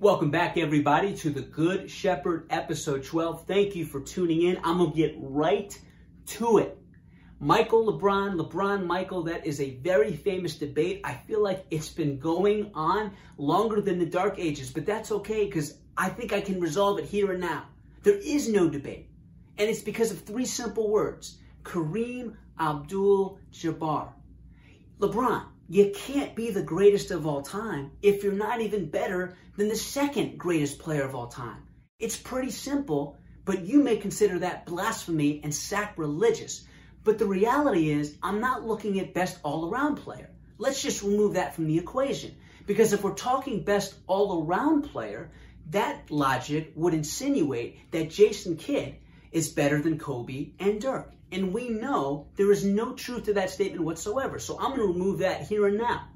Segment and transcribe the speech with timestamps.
[0.00, 3.48] Welcome back, everybody, to the Good Shepard episode 12.
[3.48, 4.60] Thank you for tuning in.
[4.62, 5.76] I'm going to get right
[6.26, 6.78] to it.
[7.40, 11.00] Michael LeBron, LeBron Michael, that is a very famous debate.
[11.02, 15.46] I feel like it's been going on longer than the Dark Ages, but that's okay
[15.46, 17.64] because I think I can resolve it here and now.
[18.04, 19.10] There is no debate,
[19.58, 24.12] and it's because of three simple words Kareem Abdul Jabbar.
[25.00, 29.68] LeBron, you can't be the greatest of all time if you're not even better than
[29.68, 31.62] the second greatest player of all time.
[31.98, 36.64] It's pretty simple, but you may consider that blasphemy and sacrilegious.
[37.04, 40.30] But the reality is, I'm not looking at best all around player.
[40.56, 42.36] Let's just remove that from the equation.
[42.66, 45.30] Because if we're talking best all around player,
[45.70, 48.96] that logic would insinuate that Jason Kidd
[49.32, 51.12] is better than Kobe and Dirk.
[51.30, 54.38] And we know there is no truth to that statement whatsoever.
[54.38, 56.08] So I'm going to remove that here and now.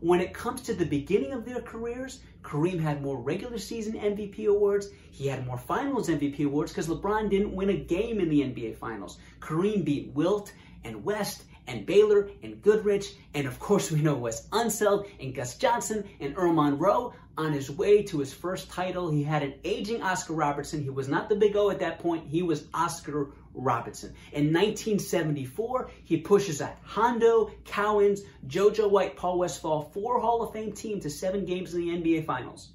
[0.00, 4.46] When it comes to the beginning of their careers, Kareem had more regular season MVP
[4.46, 4.88] awards.
[5.10, 8.76] He had more finals MVP awards because LeBron didn't win a game in the NBA
[8.76, 9.18] finals.
[9.40, 10.52] Kareem beat Wilt
[10.84, 13.14] and West and Baylor and Goodrich.
[13.32, 17.70] And of course, we know Wes Unseld and Gus Johnson and Earl Monroe on his
[17.70, 19.10] way to his first title.
[19.10, 20.82] He had an aging Oscar Robertson.
[20.82, 22.26] He was not the big O at that point.
[22.26, 24.10] He was Oscar Robertson.
[24.32, 30.72] In 1974, he pushes a Hondo, Cowens, JoJo White, Paul Westphal, four Hall of Fame
[30.72, 32.70] team to seven games in the NBA Finals.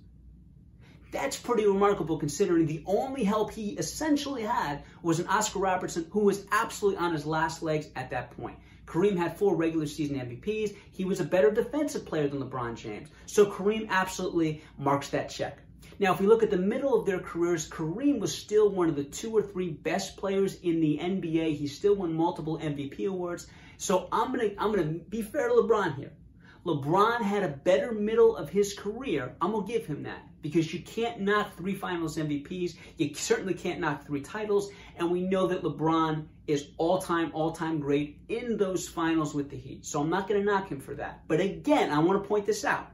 [1.11, 6.21] That's pretty remarkable considering the only help he essentially had was an Oscar Robertson who
[6.21, 8.57] was absolutely on his last legs at that point.
[8.85, 10.75] Kareem had four regular season MVPs.
[10.91, 13.09] He was a better defensive player than LeBron James.
[13.25, 15.59] So Kareem absolutely marks that check.
[15.97, 18.95] Now, if we look at the middle of their careers, Kareem was still one of
[18.95, 21.55] the two or three best players in the NBA.
[21.55, 23.47] He still won multiple MVP awards.
[23.77, 26.11] So I'm gonna I'm gonna be fair to LeBron here.
[26.65, 29.35] LeBron had a better middle of his career.
[29.39, 32.75] I'm gonna give him that because you can't knock three Finals MVPs.
[32.97, 38.19] You certainly can't knock three titles, and we know that LeBron is all-time, all-time great
[38.29, 39.85] in those finals with the Heat.
[39.85, 41.21] So I'm not gonna knock him for that.
[41.27, 42.91] But again, I want to point this out.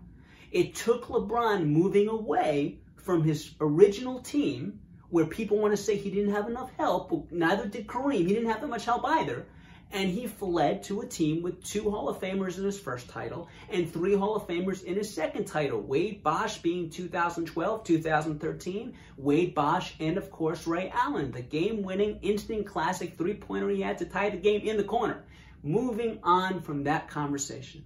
[0.52, 6.10] It took LeBron moving away from his original team, where people want to say he
[6.12, 8.28] didn't have enough help, neither did Kareem.
[8.28, 9.46] He didn't have that much help either.
[9.94, 13.50] And he fled to a team with two Hall of Famers in his first title
[13.70, 15.82] and three Hall of Famers in his second title.
[15.82, 22.20] Wade Bosh being 2012, 2013, Wade Bosh, and of course Ray Allen, the game winning
[22.22, 25.24] instant classic three pointer he had to tie the game in the corner.
[25.64, 27.84] Moving on from that conversation.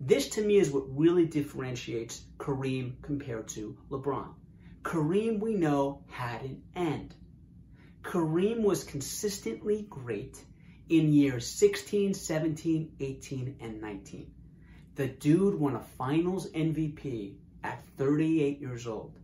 [0.00, 4.34] This to me is what really differentiates Kareem compared to LeBron.
[4.82, 7.14] Kareem, we know, had an end.
[8.02, 10.44] Kareem was consistently great
[10.88, 14.30] in years 16, 17, 18, and 19.
[14.96, 19.18] The dude won a finals MVP at 38 years old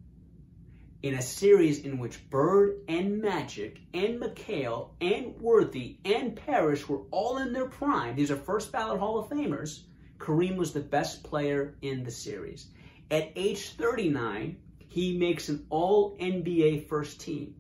[1.02, 7.02] in a series in which Bird and Magic and McHale and Worthy and Parrish were
[7.10, 8.16] all in their prime.
[8.16, 9.84] These are first ballot Hall of Famers.
[10.18, 12.66] Kareem was the best player in the series.
[13.10, 14.56] At age 39,
[14.88, 17.54] he makes an all NBA first team.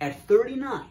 [0.00, 0.84] At 39,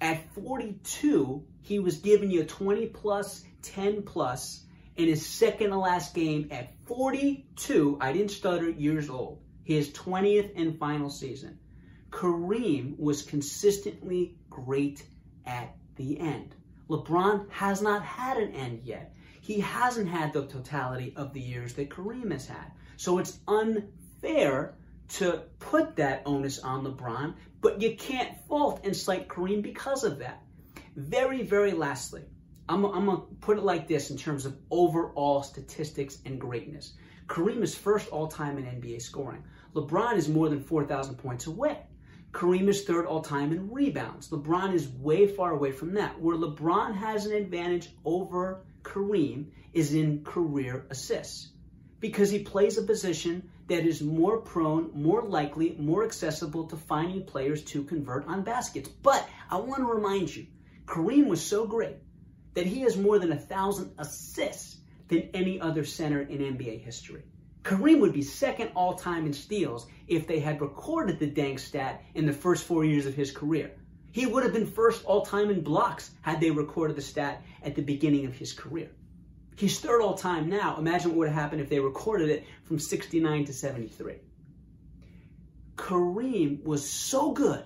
[0.00, 4.64] at 42, he was giving you 20 plus, 10 plus
[4.96, 7.98] in his second to last game at 42.
[8.00, 9.40] I didn't stutter, years old.
[9.64, 11.58] His 20th and final season.
[12.10, 15.04] Kareem was consistently great
[15.46, 16.54] at the end.
[16.88, 19.14] LeBron has not had an end yet.
[19.40, 22.72] He hasn't had the totality of the years that Kareem has had.
[22.96, 24.74] So it's unfair
[25.10, 30.18] to put that onus on LeBron, but you can't fault and cite Kareem because of
[30.18, 30.42] that.
[30.96, 32.24] Very, very lastly,
[32.68, 36.94] I'm, I'm going to put it like this in terms of overall statistics and greatness.
[37.26, 39.42] Kareem is first all time in NBA scoring.
[39.74, 41.78] LeBron is more than 4,000 points away.
[42.32, 44.30] Kareem is third all time in rebounds.
[44.30, 46.20] LeBron is way far away from that.
[46.20, 51.50] Where LeBron has an advantage over Kareem is in career assists
[51.98, 57.24] because he plays a position that is more prone, more likely, more accessible to finding
[57.24, 58.88] players to convert on baskets.
[58.88, 60.48] But I want to remind you,
[60.86, 61.98] Kareem was so great
[62.54, 67.22] that he has more than a thousand assists than any other center in NBA history.
[67.62, 72.02] Kareem would be second all time in steals if they had recorded the dang stat
[72.16, 73.70] in the first four years of his career.
[74.10, 77.76] He would have been first all time in blocks had they recorded the stat at
[77.76, 78.90] the beginning of his career.
[79.60, 80.78] He's third all time now.
[80.78, 84.14] Imagine what would have happened if they recorded it from 69 to 73.
[85.76, 87.64] Kareem was so good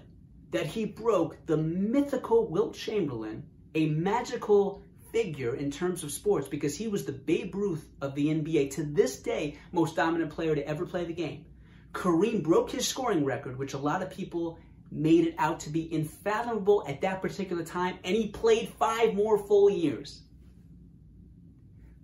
[0.50, 3.44] that he broke the mythical Wilt Chamberlain,
[3.76, 4.82] a magical
[5.12, 8.72] figure in terms of sports because he was the Babe Ruth of the NBA.
[8.72, 11.44] To this day, most dominant player to ever play the game.
[11.92, 14.58] Kareem broke his scoring record, which a lot of people
[14.90, 19.38] made it out to be unfathomable at that particular time, and he played five more
[19.38, 20.22] full years.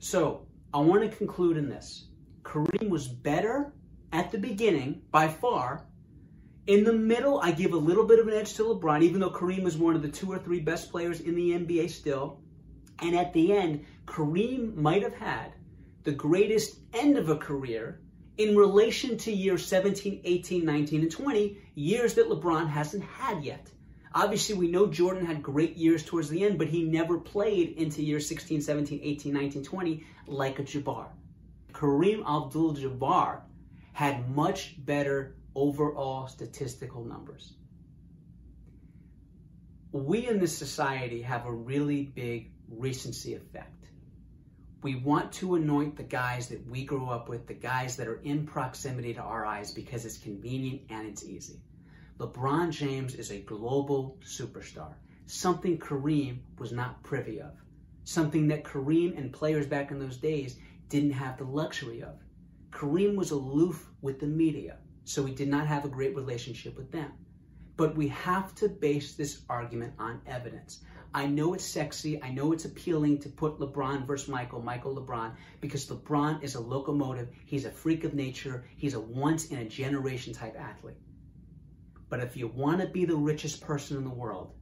[0.00, 2.06] So I want to conclude in this.
[2.42, 3.74] Kareem was better
[4.12, 5.86] at the beginning by far.
[6.66, 9.30] In the middle, I give a little bit of an edge to LeBron, even though
[9.30, 12.40] Kareem is one of the two or three best players in the NBA still.
[13.02, 15.52] And at the end, Kareem might have had
[16.04, 18.00] the greatest end of a career
[18.38, 23.70] in relation to years 17, 18, 19, and 20, years that LeBron hasn't had yet.
[24.12, 28.02] Obviously, we know Jordan had great years towards the end, but he never played into
[28.02, 31.06] years 16, 17, 18, 19, 20 like a Jabbar.
[31.72, 33.42] Kareem Abdul Jabbar
[33.92, 37.54] had much better overall statistical numbers.
[39.92, 43.86] We in this society have a really big recency effect.
[44.82, 48.20] We want to anoint the guys that we grew up with, the guys that are
[48.22, 51.60] in proximity to our eyes because it's convenient and it's easy.
[52.20, 54.92] LeBron James is a global superstar,
[55.24, 57.54] something Kareem was not privy of,
[58.04, 60.58] something that Kareem and players back in those days
[60.90, 62.18] didn't have the luxury of.
[62.72, 66.92] Kareem was aloof with the media, so he did not have a great relationship with
[66.92, 67.10] them.
[67.78, 70.82] But we have to base this argument on evidence.
[71.14, 72.22] I know it's sexy.
[72.22, 75.32] I know it's appealing to put LeBron versus Michael, Michael LeBron,
[75.62, 77.30] because LeBron is a locomotive.
[77.46, 78.66] He's a freak of nature.
[78.76, 80.98] He's a once in a generation type athlete.
[82.10, 84.52] But if you want to be the richest person in the world,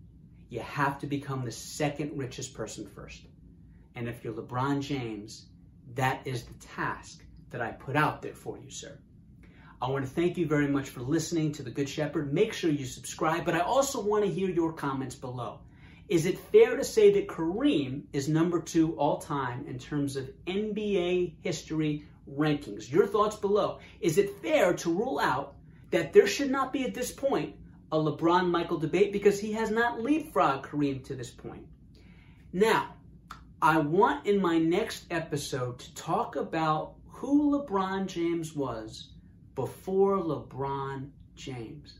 [0.51, 3.23] you have to become the second richest person first.
[3.95, 5.47] And if you're LeBron James,
[5.95, 8.99] that is the task that I put out there for you, sir.
[9.81, 12.33] I want to thank you very much for listening to The Good Shepard.
[12.33, 15.61] Make sure you subscribe, but I also want to hear your comments below.
[16.09, 20.31] Is it fair to say that Kareem is number two all time in terms of
[20.47, 22.91] NBA history rankings?
[22.91, 23.79] Your thoughts below.
[24.01, 25.55] Is it fair to rule out
[25.91, 27.57] that there should not be at this point
[27.91, 31.67] a LeBron Michael debate because he has not leapfrogged Kareem to this point?
[32.53, 32.95] Now,
[33.61, 39.09] I want in my next episode to talk about who LeBron James was
[39.55, 41.99] before LeBron James.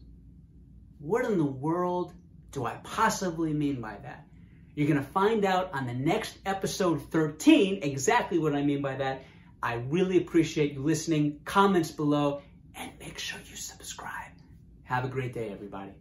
[1.01, 2.13] What in the world
[2.53, 4.27] do I possibly mean by that?
[4.75, 8.95] You're going to find out on the next episode 13 exactly what I mean by
[8.95, 9.25] that.
[9.61, 11.41] I really appreciate you listening.
[11.45, 12.43] Comments below
[12.79, 14.33] and make sure you subscribe.
[14.85, 15.93] Have a great day, everybody.